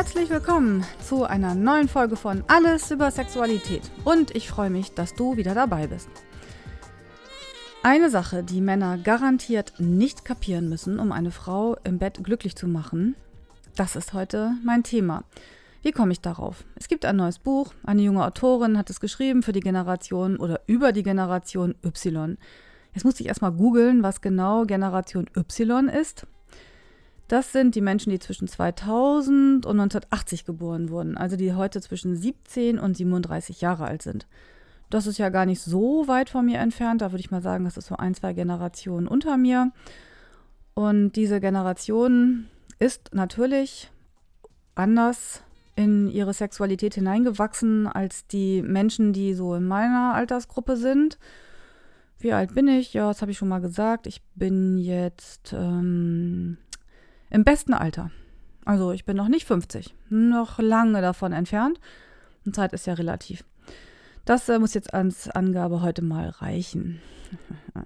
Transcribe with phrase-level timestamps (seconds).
[0.00, 3.82] herzlich willkommen zu einer neuen Folge von Alles über Sexualität.
[4.02, 6.08] Und ich freue mich, dass du wieder dabei bist.
[7.82, 12.66] Eine Sache, die Männer garantiert nicht kapieren müssen, um eine Frau im Bett glücklich zu
[12.66, 13.14] machen,
[13.76, 15.22] das ist heute mein Thema.
[15.82, 16.64] Wie komme ich darauf?
[16.76, 20.62] Es gibt ein neues Buch, eine junge Autorin hat es geschrieben für die Generation oder
[20.66, 22.38] über die Generation Y.
[22.94, 26.26] Jetzt musste ich erstmal googeln, was genau Generation Y ist.
[27.30, 32.16] Das sind die Menschen, die zwischen 2000 und 1980 geboren wurden, also die heute zwischen
[32.16, 34.26] 17 und 37 Jahre alt sind.
[34.90, 37.02] Das ist ja gar nicht so weit von mir entfernt.
[37.02, 39.70] Da würde ich mal sagen, das ist so ein, zwei Generationen unter mir.
[40.74, 42.48] Und diese Generation
[42.80, 43.92] ist natürlich
[44.74, 45.44] anders
[45.76, 51.16] in ihre Sexualität hineingewachsen als die Menschen, die so in meiner Altersgruppe sind.
[52.18, 52.92] Wie alt bin ich?
[52.92, 54.08] Ja, das habe ich schon mal gesagt.
[54.08, 56.58] Ich bin jetzt ähm,
[57.30, 58.10] im besten Alter.
[58.64, 61.80] Also ich bin noch nicht 50, noch lange davon entfernt.
[62.44, 63.44] Und Zeit ist ja relativ.
[64.24, 67.00] Das äh, muss jetzt als Angabe heute mal reichen.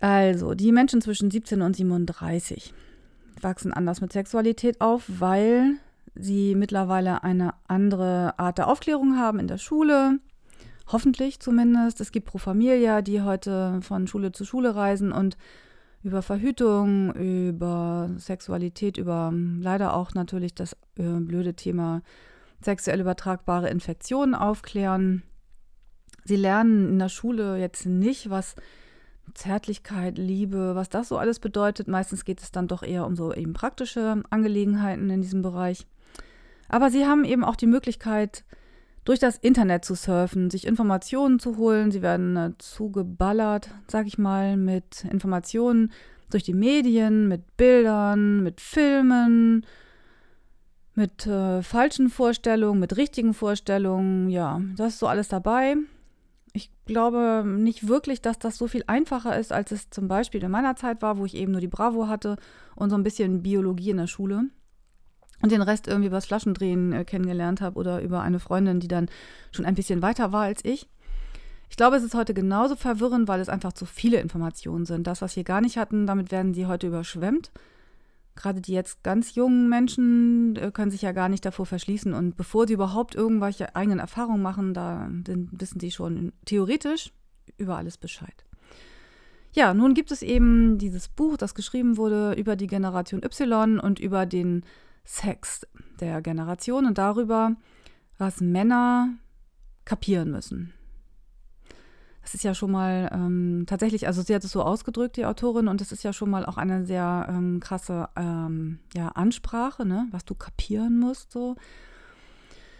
[0.00, 2.74] also, die Menschen zwischen 17 und 37
[3.40, 5.74] wachsen anders mit Sexualität auf, weil
[6.14, 10.18] sie mittlerweile eine andere Art der Aufklärung haben in der Schule.
[10.86, 12.00] Hoffentlich zumindest.
[12.00, 15.36] Es gibt Pro Familia, die heute von Schule zu Schule reisen und
[16.06, 22.02] über Verhütung, über Sexualität, über leider auch natürlich das äh, blöde Thema
[22.60, 25.24] sexuell übertragbare Infektionen aufklären.
[26.24, 28.54] Sie lernen in der Schule jetzt nicht, was
[29.34, 31.88] Zärtlichkeit, Liebe, was das so alles bedeutet.
[31.88, 35.88] Meistens geht es dann doch eher um so eben praktische Angelegenheiten in diesem Bereich.
[36.68, 38.44] Aber sie haben eben auch die Möglichkeit,
[39.06, 41.90] durch das Internet zu surfen, sich Informationen zu holen.
[41.92, 45.92] Sie werden äh, zugeballert, sag ich mal, mit Informationen
[46.28, 49.64] durch die Medien, mit Bildern, mit Filmen,
[50.96, 54.28] mit äh, falschen Vorstellungen, mit richtigen Vorstellungen.
[54.28, 55.76] Ja, das ist so alles dabei.
[56.52, 60.50] Ich glaube nicht wirklich, dass das so viel einfacher ist, als es zum Beispiel in
[60.50, 62.36] meiner Zeit war, wo ich eben nur die Bravo hatte
[62.74, 64.46] und so ein bisschen Biologie in der Schule
[65.46, 69.08] und den Rest irgendwie übers Flaschendrehen äh, kennengelernt habe oder über eine Freundin, die dann
[69.52, 70.88] schon ein bisschen weiter war als ich.
[71.70, 75.06] Ich glaube, es ist heute genauso verwirrend, weil es einfach zu viele Informationen sind.
[75.06, 77.52] Das, was wir gar nicht hatten, damit werden sie heute überschwemmt.
[78.34, 82.12] Gerade die jetzt ganz jungen Menschen äh, können sich ja gar nicht davor verschließen.
[82.12, 87.12] Und bevor sie überhaupt irgendwelche eigenen Erfahrungen machen, da wissen sie schon theoretisch
[87.56, 88.44] über alles Bescheid.
[89.52, 94.00] Ja, nun gibt es eben dieses Buch, das geschrieben wurde über die Generation Y und
[94.00, 94.64] über den
[95.06, 95.66] Sex
[96.00, 97.56] der Generation und darüber,
[98.18, 99.14] was Männer
[99.84, 100.74] kapieren müssen.
[102.22, 105.68] Das ist ja schon mal ähm, tatsächlich, also sie hat es so ausgedrückt, die Autorin,
[105.68, 110.08] und das ist ja schon mal auch eine sehr ähm, krasse ähm, ja, Ansprache, ne?
[110.10, 111.30] was du kapieren musst.
[111.30, 111.54] So.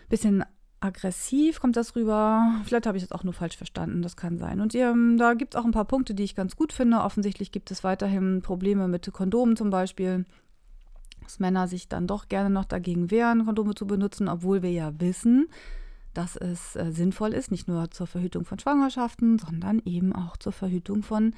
[0.08, 0.44] Bisschen
[0.80, 2.60] aggressiv kommt das rüber.
[2.64, 4.60] Vielleicht habe ich das auch nur falsch verstanden, das kann sein.
[4.60, 6.98] Und ähm, da gibt es auch ein paar Punkte, die ich ganz gut finde.
[6.98, 10.24] Offensichtlich gibt es weiterhin Probleme mit Kondomen zum Beispiel
[11.26, 14.92] dass Männer sich dann doch gerne noch dagegen wehren, Kondome zu benutzen, obwohl wir ja
[15.00, 15.48] wissen,
[16.14, 20.52] dass es äh, sinnvoll ist, nicht nur zur Verhütung von Schwangerschaften, sondern eben auch zur
[20.52, 21.34] Verhütung von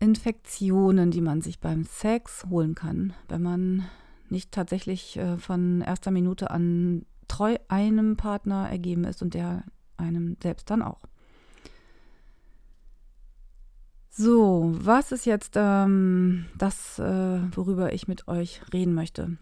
[0.00, 3.84] Infektionen, die man sich beim Sex holen kann, wenn man
[4.30, 9.64] nicht tatsächlich äh, von erster Minute an treu einem Partner ergeben ist und der
[9.98, 11.02] einem selbst dann auch.
[14.16, 19.38] So, was ist jetzt ähm, das, äh, worüber ich mit euch reden möchte?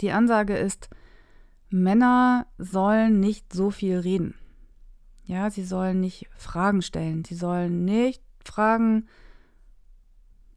[0.00, 0.88] Die Ansage ist,
[1.68, 4.34] Männer sollen nicht so viel reden.
[5.24, 7.22] Ja, sie sollen nicht Fragen stellen.
[7.24, 9.06] Sie sollen nicht fragen,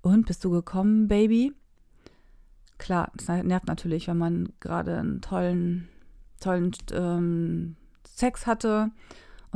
[0.01, 1.53] und bist du gekommen, Baby?
[2.77, 5.89] Klar, das nervt natürlich, wenn man gerade einen tollen,
[6.39, 7.75] tollen ähm,
[8.05, 8.91] Sex hatte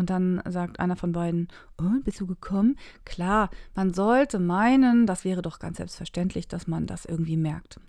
[0.01, 1.47] und dann sagt einer von beiden,
[1.79, 2.75] oh, bist du gekommen?
[3.05, 7.79] Klar, man sollte meinen, das wäre doch ganz selbstverständlich, dass man das irgendwie merkt.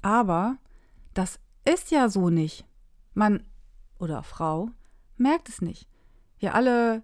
[0.00, 0.58] Aber
[1.12, 2.66] das ist ja so nicht.
[3.14, 3.42] Man
[3.98, 4.70] oder Frau
[5.16, 5.88] merkt es nicht.
[6.38, 7.02] Wir alle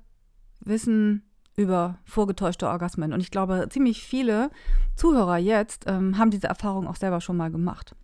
[0.60, 1.24] wissen
[1.56, 3.12] über vorgetäuschte Orgasmen.
[3.12, 4.52] Und ich glaube, ziemlich viele
[4.94, 7.96] Zuhörer jetzt ähm, haben diese Erfahrung auch selber schon mal gemacht.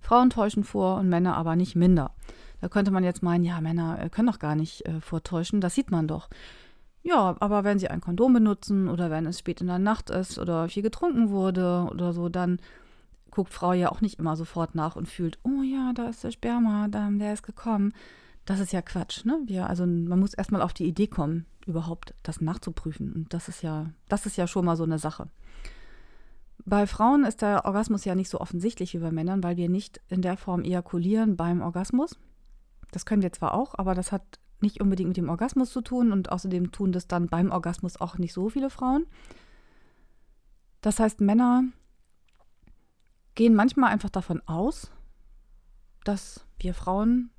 [0.00, 2.10] Frauen täuschen vor und Männer aber nicht minder.
[2.60, 5.74] Da könnte man jetzt meinen, ja, Männer äh, können doch gar nicht äh, vortäuschen, das
[5.74, 6.28] sieht man doch.
[7.02, 10.38] Ja, aber wenn sie ein Kondom benutzen oder wenn es spät in der Nacht ist
[10.38, 12.58] oder viel getrunken wurde oder so, dann
[13.30, 16.32] guckt Frau ja auch nicht immer sofort nach und fühlt, oh ja, da ist der
[16.32, 17.92] Sperma, der ist gekommen.
[18.44, 19.40] Das ist ja Quatsch, ne?
[19.46, 23.12] Wir, also man muss erstmal auf die Idee kommen, überhaupt das nachzuprüfen.
[23.12, 25.28] Und das ist ja, das ist ja schon mal so eine Sache.
[26.64, 30.00] Bei Frauen ist der Orgasmus ja nicht so offensichtlich wie bei Männern, weil wir nicht
[30.08, 32.18] in der Form ejakulieren beim Orgasmus.
[32.90, 36.12] Das können wir zwar auch, aber das hat nicht unbedingt mit dem Orgasmus zu tun
[36.12, 39.06] und außerdem tun das dann beim Orgasmus auch nicht so viele Frauen.
[40.80, 41.64] Das heißt, Männer
[43.34, 44.90] gehen manchmal einfach davon aus,
[46.04, 47.30] dass wir Frauen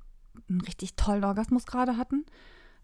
[0.48, 2.24] einen richtig tollen Orgasmus gerade hatten,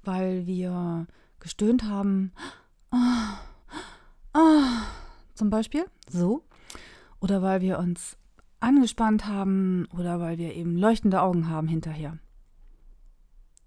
[0.02, 1.06] weil wir
[1.40, 2.32] gestöhnt haben.
[2.90, 3.38] Ah,
[4.32, 4.82] ah,
[5.34, 6.44] zum Beispiel so.
[7.20, 8.16] Oder weil wir uns
[8.60, 12.18] angespannt haben oder weil wir eben leuchtende Augen haben hinterher.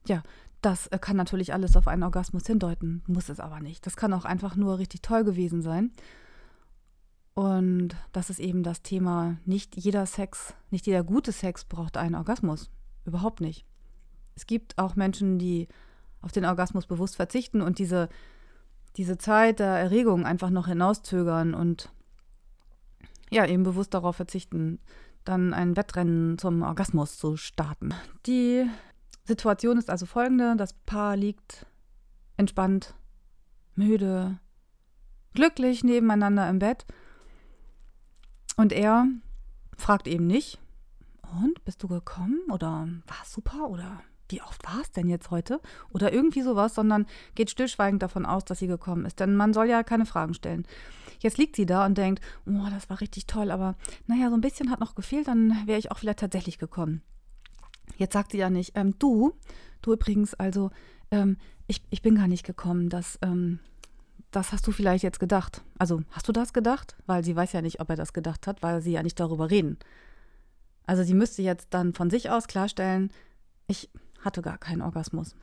[0.08, 0.24] Ja,
[0.62, 3.86] das äh, kann natürlich alles auf einen Orgasmus hindeuten, muss es aber nicht.
[3.86, 5.92] Das kann auch einfach nur richtig toll gewesen sein.
[7.34, 12.16] Und das ist eben das Thema, nicht jeder Sex, nicht jeder gute Sex braucht einen
[12.16, 12.72] Orgasmus.
[13.06, 13.66] Überhaupt nicht.
[14.36, 15.68] Es gibt auch Menschen, die
[16.22, 18.10] auf den Orgasmus bewusst verzichten und diese,
[18.96, 21.92] diese Zeit der Erregung einfach noch hinauszögern und
[23.30, 24.80] ja, eben bewusst darauf verzichten,
[25.24, 27.94] dann ein Wettrennen zum Orgasmus zu starten.
[28.26, 28.66] Die
[29.28, 31.66] Situation ist also folgende: Das Paar liegt
[32.38, 32.96] entspannt,
[33.76, 34.40] müde,
[35.34, 36.86] glücklich nebeneinander im Bett.
[38.56, 39.08] Und er
[39.76, 40.60] fragt eben nicht,
[41.42, 42.40] und bist du gekommen?
[42.50, 43.70] Oder war es super?
[43.70, 45.62] Oder wie oft war es denn jetzt heute?
[45.92, 49.20] Oder irgendwie sowas, sondern geht stillschweigend davon aus, dass sie gekommen ist.
[49.20, 50.66] Denn man soll ja keine Fragen stellen.
[51.20, 53.76] Jetzt liegt sie da und denkt, oh, das war richtig toll, aber
[54.06, 57.02] naja, so ein bisschen hat noch gefehlt, dann wäre ich auch vielleicht tatsächlich gekommen.
[57.98, 59.34] Jetzt sagt sie ja nicht, ähm, du,
[59.82, 60.72] du übrigens, also,
[61.12, 63.60] ähm, ich, ich bin gar nicht gekommen, das, ähm,
[64.32, 65.64] das hast du vielleicht jetzt gedacht.
[65.78, 66.96] Also, hast du das gedacht?
[67.06, 69.50] Weil sie weiß ja nicht, ob er das gedacht hat, weil sie ja nicht darüber
[69.50, 69.78] reden.
[70.86, 73.12] Also, sie müsste jetzt dann von sich aus klarstellen,
[73.68, 73.90] ich
[74.24, 75.36] hatte gar keinen Orgasmus.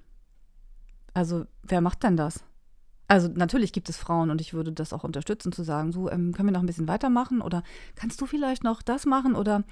[1.12, 2.44] Also, wer macht denn das?
[3.06, 6.32] Also natürlich gibt es Frauen und ich würde das auch unterstützen, zu sagen, so, ähm,
[6.32, 7.62] können wir noch ein bisschen weitermachen oder
[7.96, 9.62] kannst du vielleicht noch das machen oder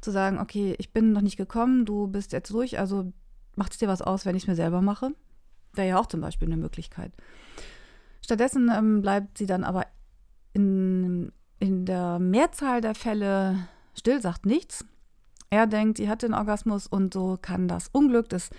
[0.00, 3.12] zu sagen, okay, ich bin noch nicht gekommen, du bist jetzt durch, also
[3.56, 5.10] macht es dir was aus, wenn ich es mir selber mache?
[5.74, 7.12] Wäre ja auch zum Beispiel eine Möglichkeit.
[8.22, 9.86] Stattdessen ähm, bleibt sie dann aber
[10.52, 14.84] in, in der Mehrzahl der Fälle still, sagt nichts.
[15.50, 18.50] Er denkt, sie hat den Orgasmus und so kann das Unglück des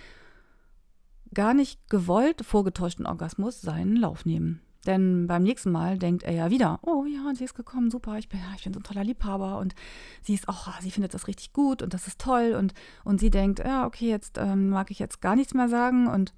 [1.33, 4.61] gar nicht gewollt vorgetäuschten Orgasmus seinen Lauf nehmen.
[4.85, 8.29] Denn beim nächsten Mal denkt er ja wieder, oh ja, sie ist gekommen, super, ich
[8.29, 9.75] bin, ich bin so ein toller Liebhaber und
[10.21, 12.73] sie ist auch, sie findet das richtig gut und das ist toll und,
[13.03, 16.33] und sie denkt, ja, okay, jetzt ähm, mag ich jetzt gar nichts mehr sagen und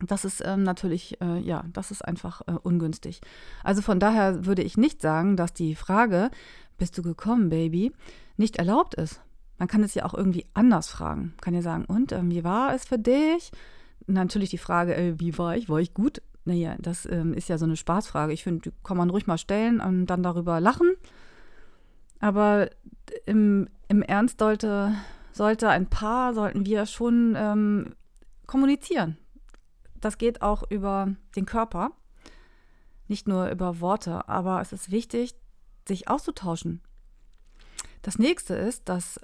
[0.00, 3.20] das ist ähm, natürlich, äh, ja, das ist einfach äh, ungünstig.
[3.62, 6.30] Also von daher würde ich nicht sagen, dass die Frage,
[6.78, 7.92] bist du gekommen, Baby,
[8.36, 9.20] nicht erlaubt ist.
[9.58, 11.20] Man kann es ja auch irgendwie anders fragen.
[11.20, 13.52] Man kann ja sagen, und ähm, wie war es für dich?
[14.06, 15.68] Natürlich die Frage, äh, wie war ich?
[15.68, 16.22] War ich gut?
[16.44, 18.32] Naja, das ähm, ist ja so eine Spaßfrage.
[18.32, 20.94] Ich finde, die kann man ruhig mal stellen und dann darüber lachen.
[22.18, 22.70] Aber
[23.26, 24.94] im, im Ernst sollte,
[25.32, 27.94] sollte ein Paar, sollten wir schon ähm,
[28.46, 29.18] kommunizieren.
[30.00, 31.92] Das geht auch über den Körper,
[33.06, 35.34] nicht nur über Worte, aber es ist wichtig,
[35.86, 36.80] sich auszutauschen.
[38.02, 39.20] Das nächste ist, dass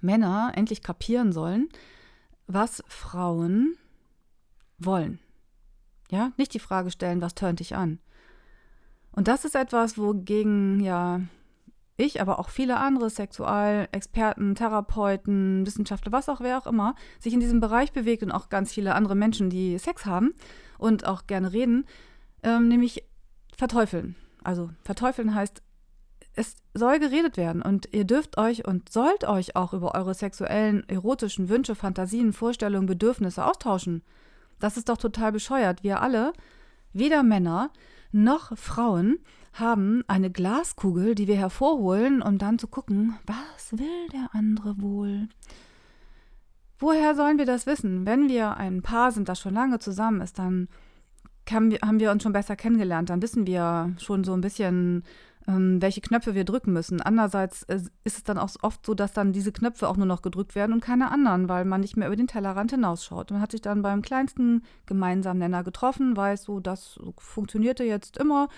[0.00, 1.68] Männer endlich kapieren sollen,
[2.46, 3.76] was Frauen
[4.78, 5.18] wollen.
[6.10, 7.98] Ja, nicht die Frage stellen, was tönt dich an.
[9.12, 11.20] Und das ist etwas, wogegen ja
[11.96, 17.40] ich, aber auch viele andere Sexualexperten, Therapeuten, Wissenschaftler, was auch wer auch immer, sich in
[17.40, 20.34] diesem Bereich bewegt und auch ganz viele andere Menschen, die Sex haben
[20.78, 21.86] und auch gerne reden,
[22.42, 23.04] ähm, nämlich
[23.56, 24.14] verteufeln.
[24.44, 25.62] Also verteufeln heißt,
[26.34, 30.86] es soll geredet werden und ihr dürft euch und sollt euch auch über eure sexuellen,
[30.86, 34.02] erotischen Wünsche, Fantasien, Vorstellungen, Bedürfnisse austauschen.
[34.58, 35.82] Das ist doch total bescheuert.
[35.82, 36.32] Wir alle,
[36.92, 37.70] weder Männer
[38.12, 39.18] noch Frauen,
[39.52, 45.28] haben eine Glaskugel, die wir hervorholen, um dann zu gucken, was will der andere wohl?
[46.78, 48.04] Woher sollen wir das wissen?
[48.04, 50.68] Wenn wir ein Paar sind, das schon lange zusammen ist, dann
[51.50, 53.08] haben wir uns schon besser kennengelernt.
[53.08, 55.04] Dann wissen wir schon so ein bisschen,
[55.48, 57.00] ähm, welche Knöpfe wir drücken müssen.
[57.00, 60.22] Andererseits äh, ist es dann auch oft so, dass dann diese Knöpfe auch nur noch
[60.22, 63.30] gedrückt werden und keine anderen, weil man nicht mehr über den Tellerrand hinausschaut.
[63.30, 68.48] Man hat sich dann beim kleinsten gemeinsamen Nenner getroffen, weiß so, das funktionierte jetzt immer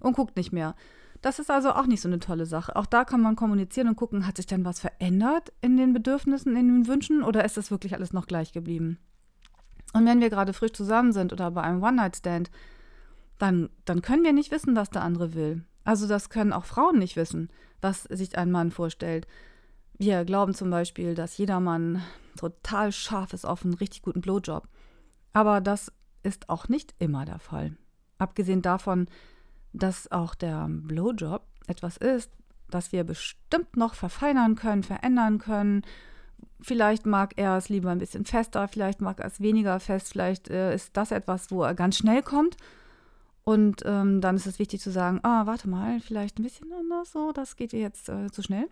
[0.00, 0.74] und guckt nicht mehr.
[1.22, 2.76] Das ist also auch nicht so eine tolle Sache.
[2.76, 6.56] Auch da kann man kommunizieren und gucken, hat sich denn was verändert in den Bedürfnissen,
[6.56, 8.98] in den Wünschen oder ist das wirklich alles noch gleich geblieben?
[9.92, 12.50] Und wenn wir gerade frisch zusammen sind oder bei einem One-Night-Stand,
[13.38, 15.64] dann, dann können wir nicht wissen, was der andere will.
[15.86, 17.48] Also das können auch Frauen nicht wissen,
[17.80, 19.28] was sich ein Mann vorstellt.
[19.96, 22.02] Wir glauben zum Beispiel, dass jeder Mann
[22.36, 24.68] total scharf ist auf einen richtig guten Blowjob.
[25.32, 25.92] Aber das
[26.24, 27.76] ist auch nicht immer der Fall.
[28.18, 29.06] Abgesehen davon,
[29.72, 32.32] dass auch der Blowjob etwas ist,
[32.68, 35.82] das wir bestimmt noch verfeinern können, verändern können.
[36.60, 40.50] Vielleicht mag er es lieber ein bisschen fester, vielleicht mag er es weniger fest, vielleicht
[40.50, 42.56] äh, ist das etwas, wo er ganz schnell kommt.
[43.48, 47.12] Und ähm, dann ist es wichtig zu sagen, ah, warte mal, vielleicht ein bisschen anders,
[47.12, 48.68] so, das geht dir jetzt äh, zu schnell.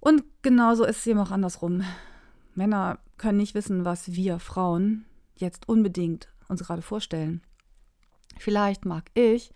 [0.00, 1.84] Und genauso ist es eben auch andersrum.
[2.56, 5.04] Männer können nicht wissen, was wir Frauen
[5.36, 7.40] jetzt unbedingt uns gerade vorstellen.
[8.36, 9.52] Vielleicht mag ich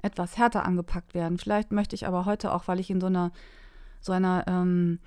[0.00, 1.36] etwas härter angepackt werden.
[1.36, 3.30] Vielleicht möchte ich aber heute auch, weil ich in so einer,
[4.00, 5.00] so einer, ähm,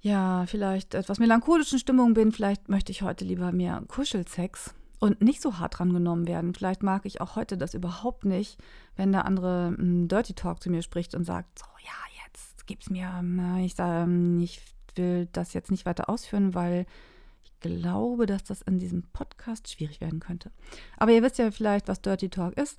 [0.00, 5.42] ja, vielleicht etwas melancholischen Stimmung bin, vielleicht möchte ich heute lieber mehr Kuschelsex und nicht
[5.42, 6.54] so hart drangenommen werden.
[6.54, 8.56] Vielleicht mag ich auch heute das überhaupt nicht,
[8.94, 12.88] wenn der andere einen Dirty Talk zu mir spricht und sagt, so, ja, jetzt gib's
[12.88, 14.62] mir, ähm, ich, ähm, ich
[14.94, 16.86] will das jetzt nicht weiter ausführen, weil
[17.42, 20.52] ich glaube, dass das in diesem Podcast schwierig werden könnte.
[20.98, 22.78] Aber ihr wisst ja vielleicht, was Dirty Talk ist.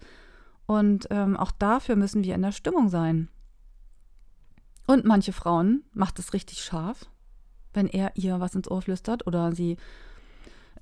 [0.65, 3.27] Und ähm, auch dafür müssen wir in der Stimmung sein.
[4.87, 7.05] Und manche Frauen macht es richtig scharf,
[7.73, 9.75] wenn er ihr was ins Ohr flüstert oder sie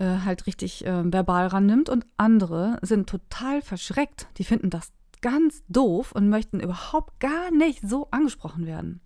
[0.02, 1.88] äh, halt richtig äh, verbal rannimmt.
[1.88, 4.28] Und andere sind total verschreckt.
[4.38, 4.92] Die finden das
[5.22, 9.00] ganz doof und möchten überhaupt gar nicht so angesprochen werden.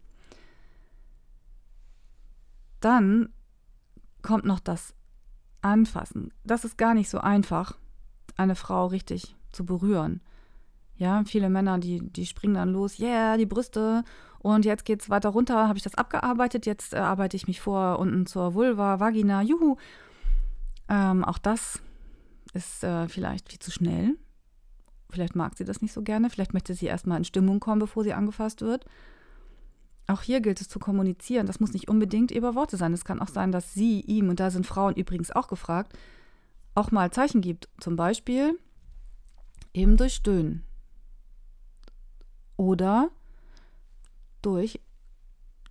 [2.80, 3.30] Dann
[4.22, 4.94] kommt noch das
[5.62, 6.32] Anfassen.
[6.46, 7.78] Das ist gar nicht so einfach,
[8.38, 10.22] eine Frau richtig zu berühren.
[10.96, 14.06] Ja, viele Männer, die, die springen dann los, yeah, die Brüste.
[14.40, 16.66] Und jetzt geht es weiter runter, habe ich das abgearbeitet.
[16.66, 19.76] Jetzt äh, arbeite ich mich vor unten zur Vulva, Vagina, juhu.
[20.90, 21.82] Ähm, auch das
[22.54, 24.18] ist äh, vielleicht viel zu schnell.
[25.10, 26.30] Vielleicht mag sie das nicht so gerne.
[26.30, 28.86] Vielleicht möchte sie erstmal in Stimmung kommen, bevor sie angefasst wird.
[30.08, 31.48] Auch hier gilt es zu kommunizieren.
[31.48, 32.94] Das muss nicht unbedingt über Worte sein.
[32.94, 35.98] Es kann auch sein, dass sie ihm, und da sind Frauen übrigens auch gefragt,
[36.76, 37.70] auch mal Zeichen gibt.
[37.80, 38.60] Zum Beispiel
[39.74, 40.64] eben durch Stöhnen
[42.58, 43.10] oder
[44.42, 44.80] durch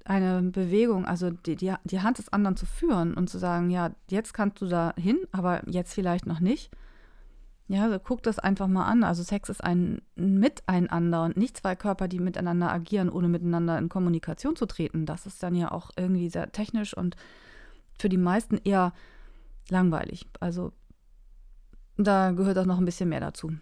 [0.05, 3.91] eine Bewegung, also die, die, die Hand des anderen zu führen und zu sagen, ja,
[4.09, 6.71] jetzt kannst du da hin, aber jetzt vielleicht noch nicht.
[7.67, 9.05] Ja, also guck das einfach mal an.
[9.05, 13.89] Also Sex ist ein Miteinander und nicht zwei Körper, die miteinander agieren, ohne miteinander in
[13.89, 15.07] Kommunikation zu treten.
[15.07, 17.17] Das ist dann ja auch irgendwie sehr technisch und
[17.99, 18.93] für die meisten eher
[19.71, 20.27] langweilig.
[20.41, 20.73] Also
[21.97, 23.53] da gehört auch noch ein bisschen mehr dazu.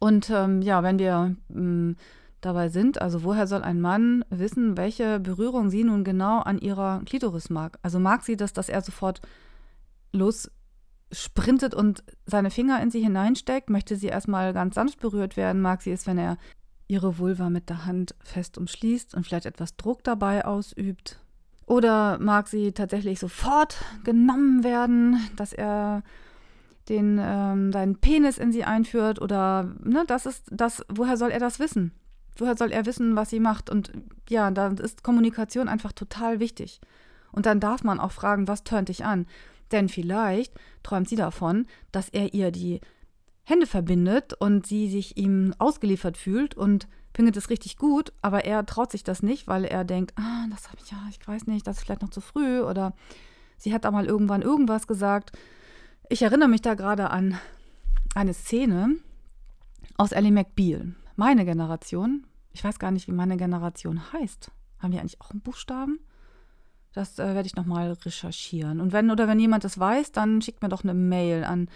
[0.00, 1.96] Und ähm, ja, wenn wir ähm,
[2.40, 7.02] dabei sind, also woher soll ein Mann wissen, welche Berührung sie nun genau an ihrer
[7.04, 7.78] Klitoris mag?
[7.82, 9.20] Also mag sie das, dass er sofort
[10.12, 10.50] los
[11.12, 13.70] sprintet und seine Finger in sie hineinsteckt?
[13.70, 15.62] Möchte sie erstmal ganz sanft berührt werden?
[15.62, 16.36] Mag sie es, wenn er
[16.88, 21.20] ihre Vulva mit der Hand fest umschließt und vielleicht etwas Druck dabei ausübt?
[21.66, 26.02] Oder mag sie tatsächlich sofort genommen werden, dass er
[26.88, 31.40] den, ähm, seinen Penis in sie einführt oder, ne, das ist das, woher soll er
[31.40, 31.92] das wissen?
[32.38, 33.70] Woher soll er wissen, was sie macht?
[33.70, 33.92] Und
[34.28, 36.80] ja, da ist Kommunikation einfach total wichtig.
[37.32, 39.26] Und dann darf man auch fragen, was tönt dich an?
[39.72, 42.80] Denn vielleicht träumt sie davon, dass er ihr die
[43.44, 48.66] Hände verbindet und sie sich ihm ausgeliefert fühlt und findet es richtig gut, aber er
[48.66, 51.66] traut sich das nicht, weil er denkt, ah, das habe ich ja, ich weiß nicht,
[51.66, 52.94] das ist vielleicht noch zu früh oder
[53.56, 55.32] sie hat da mal irgendwann irgendwas gesagt
[56.08, 57.38] ich erinnere mich da gerade an
[58.14, 58.96] eine Szene
[59.96, 60.94] aus Ellie McBeal.
[61.16, 64.50] Meine Generation, ich weiß gar nicht, wie meine Generation heißt.
[64.78, 65.98] Haben wir eigentlich auch einen Buchstaben?
[66.92, 68.80] Das äh, werde ich nochmal recherchieren.
[68.80, 71.68] Und wenn oder wenn jemand das weiß, dann schickt mir doch eine Mail an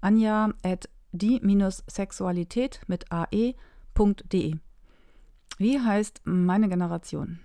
[0.00, 4.56] anja at die-sexualität mit ae.de.
[5.58, 7.40] Wie heißt meine Generation?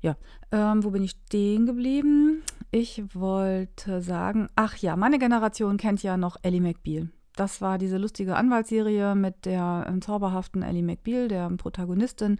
[0.00, 0.16] Ja,
[0.50, 2.42] ähm, wo bin ich stehen geblieben?
[2.70, 7.10] Ich wollte sagen, ach ja, meine Generation kennt ja noch Ellie McBeal.
[7.36, 12.38] Das war diese lustige Anwaltsserie mit der ähm, zauberhaften Ellie McBeal, der Protagonistin.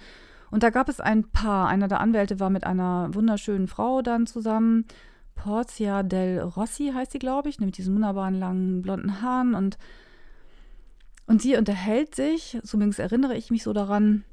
[0.51, 1.69] Und da gab es ein Paar.
[1.69, 4.85] Einer der Anwälte war mit einer wunderschönen Frau dann zusammen.
[5.35, 9.55] Porzia del Rossi heißt sie, glaube ich, mit diesen wunderbaren langen blonden Haaren.
[9.55, 9.79] Und,
[11.27, 14.25] und sie unterhält sich, zumindest erinnere ich mich so daran,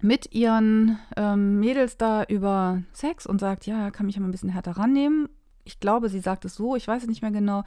[0.00, 4.32] mit ihren ähm, Mädels da über Sex und sagt, ja, kann mich ja mal ein
[4.32, 5.28] bisschen härter rannehmen.
[5.64, 7.64] Ich glaube, sie sagt es so, ich weiß es nicht mehr genau.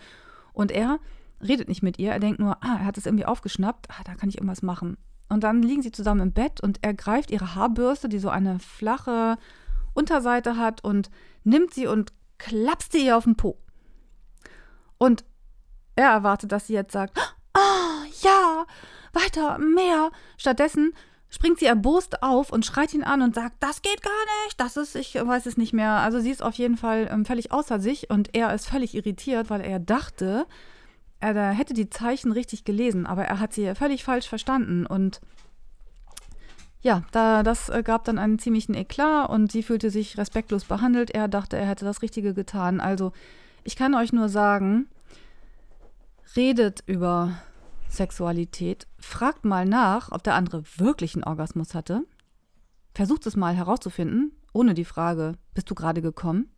[0.53, 0.99] Und er
[1.41, 4.15] redet nicht mit ihr, er denkt nur, ah, er hat es irgendwie aufgeschnappt, ah, da
[4.15, 4.97] kann ich irgendwas machen.
[5.29, 8.59] Und dann liegen sie zusammen im Bett und er greift ihre Haarbürste, die so eine
[8.59, 9.37] flache
[9.93, 11.09] Unterseite hat, und
[11.43, 13.57] nimmt sie und klapst sie ihr auf den Po.
[14.97, 15.25] Und
[15.95, 17.17] er erwartet, dass sie jetzt sagt,
[17.53, 18.65] ah, ja,
[19.13, 20.11] weiter, mehr.
[20.37, 20.93] Stattdessen
[21.29, 24.11] springt sie erbost auf und schreit ihn an und sagt, das geht gar
[24.45, 25.91] nicht, das ist, ich weiß es nicht mehr.
[25.91, 29.49] Also sie ist auf jeden Fall ähm, völlig außer sich und er ist völlig irritiert,
[29.49, 30.47] weil er dachte,
[31.19, 35.21] er hätte die Zeichen richtig gelesen, aber er hat sie völlig falsch verstanden und
[36.81, 41.11] ja, da, das äh, gab dann einen ziemlichen Eklat und sie fühlte sich respektlos behandelt.
[41.11, 42.79] Er dachte, er hätte das Richtige getan.
[42.79, 43.11] Also,
[43.63, 44.87] ich kann euch nur sagen,
[46.35, 47.39] redet über
[47.89, 52.05] Sexualität, fragt mal nach, ob der andere wirklich einen Orgasmus hatte.
[52.93, 56.49] Versucht es mal herauszufinden, ohne die Frage, bist du gerade gekommen?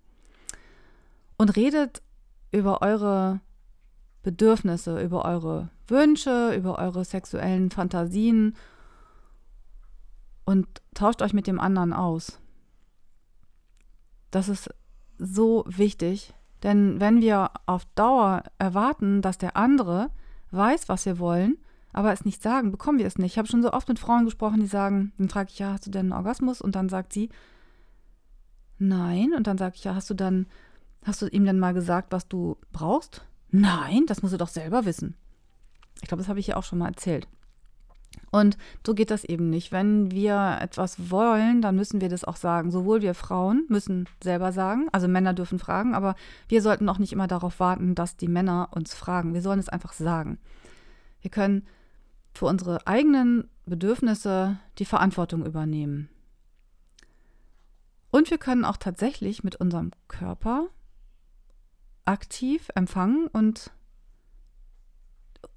[1.37, 2.01] Und redet
[2.51, 3.39] über eure
[4.29, 8.55] Bedürfnisse, über eure Wünsche, über eure sexuellen Fantasien
[10.45, 12.39] und tauscht euch mit dem anderen aus.
[14.29, 14.69] Das ist
[15.17, 20.11] so wichtig, denn wenn wir auf Dauer erwarten, dass der andere
[20.51, 21.57] weiß, was wir wollen,
[21.91, 23.31] aber es nicht sagen, bekommen wir es nicht.
[23.31, 25.87] Ich habe schon so oft mit Frauen gesprochen, die sagen, dann frage ich, ja, hast
[25.87, 26.61] du denn einen Orgasmus?
[26.61, 27.29] Und dann sagt sie,
[28.77, 29.33] nein.
[29.33, 30.45] Und dann sage ich, ja, hast du dann,
[31.03, 33.25] hast du ihm denn mal gesagt, was du brauchst?
[33.51, 35.15] Nein, das muss er doch selber wissen.
[36.01, 37.27] Ich glaube, das habe ich ja auch schon mal erzählt.
[38.31, 39.71] Und so geht das eben nicht.
[39.71, 42.71] Wenn wir etwas wollen, dann müssen wir das auch sagen.
[42.71, 46.15] Sowohl wir Frauen müssen selber sagen, also Männer dürfen fragen, aber
[46.47, 49.33] wir sollten auch nicht immer darauf warten, dass die Männer uns fragen.
[49.33, 50.39] Wir sollen es einfach sagen.
[51.21, 51.65] Wir können
[52.33, 56.09] für unsere eigenen Bedürfnisse die Verantwortung übernehmen.
[58.11, 60.67] Und wir können auch tatsächlich mit unserem Körper
[62.09, 63.71] aktiv empfangen und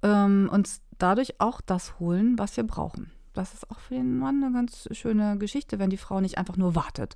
[0.03, 3.09] ähm, uns dadurch auch das holen, was wir brauchen.
[3.33, 6.55] Das ist auch für den Mann eine ganz schöne Geschichte, wenn die Frau nicht einfach
[6.55, 7.15] nur wartet.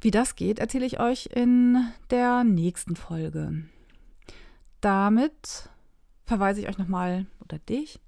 [0.00, 3.62] Wie das geht, erzähle ich euch in der nächsten Folge.
[4.80, 5.70] Damit
[6.24, 8.00] verweise ich euch nochmal oder dich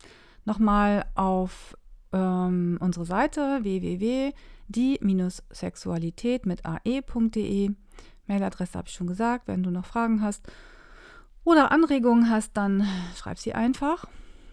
[0.45, 1.77] nochmal auf
[2.13, 7.71] ähm, unsere Seite www.die-sexualität mit ae.de.
[8.31, 10.47] Mailadresse habe ich schon gesagt, wenn du noch Fragen hast
[11.43, 14.07] oder Anregungen hast, dann schreib sie einfach.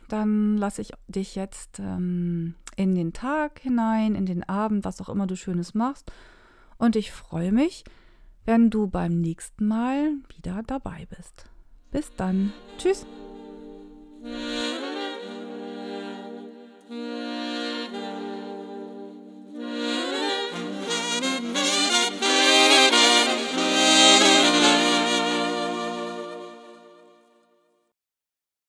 [0.10, 5.10] Dann lasse ich dich jetzt ähm, in den Tag hinein, in den Abend, was auch
[5.10, 6.12] immer du Schönes machst.
[6.78, 7.84] Und ich freue mich,
[8.46, 11.46] wenn du beim nächsten Mal wieder dabei bist.
[11.92, 12.54] Bis dann.
[12.78, 13.06] Tschüss.